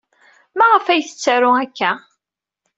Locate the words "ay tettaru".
0.87-1.51